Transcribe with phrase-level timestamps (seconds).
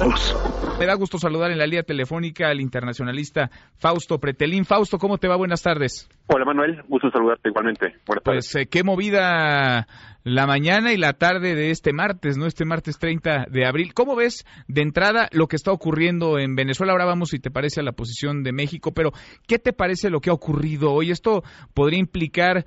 [0.00, 0.78] todos.
[0.78, 4.64] Me da gusto saludar en la línea telefónica al internacionalista Fausto Pretelín.
[4.64, 5.36] Fausto, ¿cómo te va?
[5.36, 6.08] Buenas tardes.
[6.26, 7.96] Hola Manuel, gusto saludarte igualmente.
[8.06, 8.52] Buenas tardes.
[8.52, 9.86] Pues eh, qué movida
[10.24, 12.46] la mañana y la tarde de este martes, ¿no?
[12.46, 13.92] Este martes 30 de abril.
[13.92, 16.92] ¿Cómo ves de entrada lo que está ocurriendo en Venezuela?
[16.92, 19.10] Ahora vamos, si te parece, a la posición de México, pero
[19.46, 21.10] ¿qué te parece lo que ha ocurrido hoy?
[21.10, 21.42] ¿Esto
[21.74, 22.64] podría implicar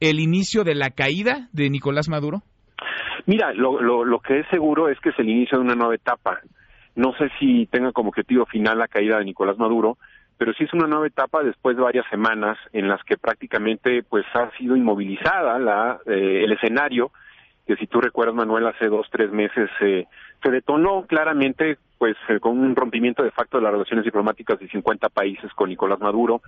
[0.00, 2.42] el inicio de la caída de Nicolás Maduro?
[3.26, 5.94] Mira, lo, lo, lo que es seguro es que es el inicio de una nueva
[5.94, 6.40] etapa.
[6.96, 9.98] No sé si tenga como objetivo final la caída de Nicolás Maduro,
[10.38, 14.24] pero sí es una nueva etapa después de varias semanas en las que prácticamente pues
[14.34, 17.10] ha sido inmovilizada la, eh, el escenario
[17.66, 20.06] que si tú recuerdas Manuel hace dos tres meses eh,
[20.42, 24.68] se detonó claramente pues eh, con un rompimiento de facto de las relaciones diplomáticas de
[24.68, 26.42] 50 países con Nicolás Maduro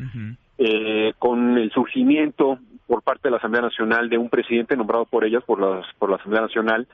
[0.59, 5.25] eh, con el surgimiento por parte de la Asamblea Nacional de un presidente nombrado por
[5.25, 6.87] ellas por las por la Asamblea Nacional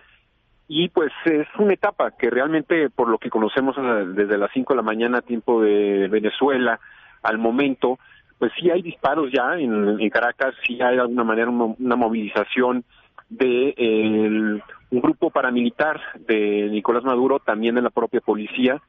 [0.69, 3.77] y pues es una etapa que realmente por lo que conocemos
[4.15, 6.81] desde las 5 de la mañana tiempo de Venezuela
[7.23, 7.99] al momento
[8.39, 12.85] pues sí hay disparos ya en, Caracas sí hay de alguna manera una, movilización
[13.29, 14.61] de
[14.91, 18.81] un grupo paramilitar de Nicolás Maduro también de la propia policía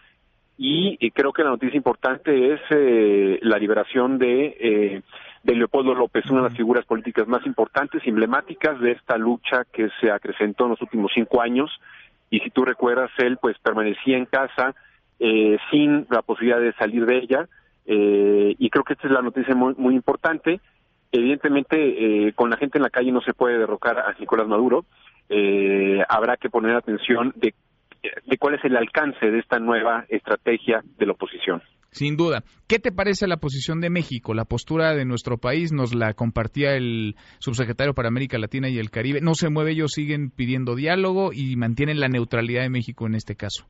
[0.58, 5.02] y, creo que la noticia importante es eh, la liberación de eh,
[5.44, 9.90] de Leopoldo López, una de las figuras políticas más importantes emblemáticas de esta lucha que
[10.00, 11.70] se acrecentó en los últimos cinco años.
[12.30, 14.74] Y si tú recuerdas, él pues permanecía en casa
[15.20, 17.50] eh, sin la posibilidad de salir de ella.
[17.86, 20.62] Eh, y creo que esta es la noticia muy, muy importante.
[21.12, 24.86] Evidentemente, eh, con la gente en la calle no se puede derrocar a Nicolás Maduro.
[25.30, 27.54] Eh, habrá que poner atención de,
[28.26, 31.62] de cuál es el alcance de esta nueva estrategia de la oposición.
[31.94, 32.42] Sin duda.
[32.68, 34.34] ¿Qué te parece la posición de México?
[34.34, 38.90] La postura de nuestro país nos la compartía el subsecretario para América Latina y el
[38.90, 39.22] Caribe.
[39.22, 43.36] No se mueve, ellos siguen pidiendo diálogo y mantienen la neutralidad de México en este
[43.36, 43.68] caso.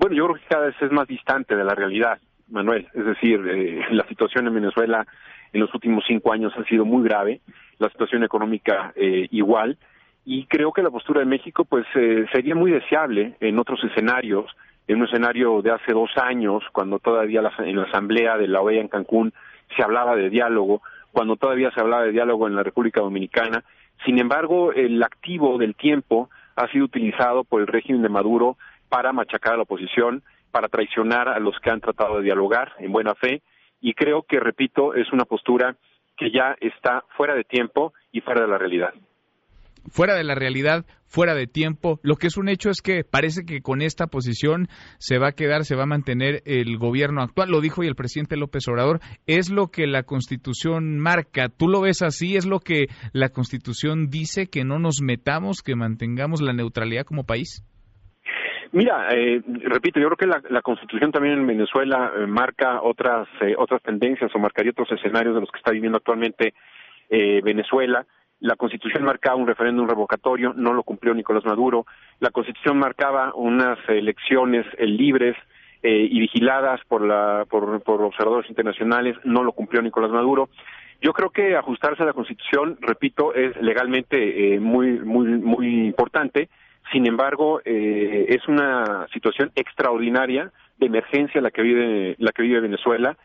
[0.00, 2.88] Bueno, yo creo que cada vez es más distante de la realidad, Manuel.
[2.92, 5.06] Es decir, eh, la situación en Venezuela
[5.52, 7.40] en los últimos cinco años ha sido muy grave,
[7.78, 9.78] la situación económica eh, igual,
[10.24, 14.46] y creo que la postura de México pues eh, sería muy deseable en otros escenarios
[14.86, 18.82] en un escenario de hace dos años, cuando todavía en la Asamblea de la OEA
[18.82, 19.32] en Cancún
[19.74, 23.64] se hablaba de diálogo, cuando todavía se hablaba de diálogo en la República Dominicana.
[24.04, 28.58] Sin embargo, el activo del tiempo ha sido utilizado por el régimen de Maduro
[28.90, 32.92] para machacar a la oposición, para traicionar a los que han tratado de dialogar en
[32.92, 33.40] buena fe,
[33.80, 35.76] y creo que, repito, es una postura
[36.16, 38.92] que ya está fuera de tiempo y fuera de la realidad
[39.90, 42.00] fuera de la realidad, fuera de tiempo.
[42.02, 44.66] Lo que es un hecho es que parece que con esta posición
[44.98, 47.50] se va a quedar, se va a mantener el gobierno actual.
[47.50, 49.00] Lo dijo y el presidente López Obrador.
[49.26, 51.48] Es lo que la Constitución marca.
[51.48, 52.36] ¿Tú lo ves así?
[52.36, 57.24] ¿Es lo que la Constitución dice que no nos metamos, que mantengamos la neutralidad como
[57.24, 57.64] país?
[58.72, 63.54] Mira, eh, repito, yo creo que la, Constitución también en Venezuela eh, marca otras eh,
[63.56, 66.54] otras tendencias o marcaría otros escenarios de los que está viviendo actualmente
[67.44, 68.04] Venezuela
[68.40, 71.86] la Constitución marcaba un referéndum revocatorio, no lo cumplió Nicolás Maduro.
[72.20, 75.36] La Constitución marcaba unas elecciones eh, libres
[75.82, 80.48] eh, y vigiladas por, la, por, observadores internacionales, no lo cumplió Nicolás Maduro.
[81.00, 86.48] Yo creo que ajustarse a la Constitución, repito, es legalmente eh, muy, muy, muy importante.
[86.92, 93.16] Sin embargo, es una situación extraordinaria de emergencia la que vive la que vive Venezuela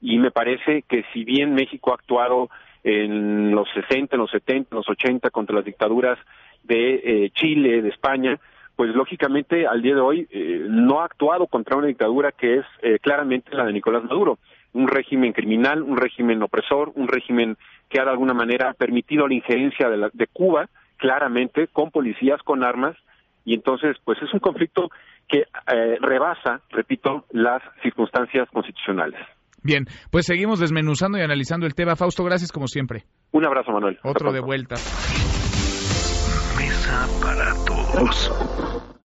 [0.00, 2.48] y me parece que si bien México ha actuado
[2.84, 6.18] en los 60, en los 70, en los 80 contra las dictaduras
[6.62, 8.38] de eh, Chile, de España,
[8.76, 12.66] pues lógicamente al día de hoy eh, no ha actuado contra una dictadura que es
[12.82, 14.38] eh, claramente la de Nicolás Maduro,
[14.72, 17.56] un régimen criminal, un régimen opresor, un régimen
[17.88, 20.68] que ha de alguna manera permitido la injerencia de, de Cuba
[20.98, 22.96] claramente con policías, con armas,
[23.44, 24.90] y entonces pues es un conflicto
[25.26, 25.44] que
[26.00, 29.20] rebasa, repito, las circunstancias constitucionales.
[29.68, 31.94] Bien, pues seguimos desmenuzando y analizando el tema.
[31.94, 33.04] Fausto, gracias como siempre.
[33.32, 33.98] Un abrazo, Manuel.
[34.02, 34.76] Otro de vuelta.
[36.56, 38.88] Mesa para todos.